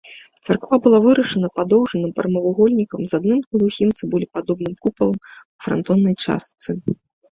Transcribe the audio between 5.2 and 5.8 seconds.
у